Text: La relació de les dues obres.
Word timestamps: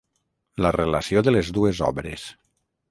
La 0.65 0.71
relació 0.77 1.23
de 1.29 1.37
les 1.37 1.53
dues 1.59 1.85
obres. 1.93 2.29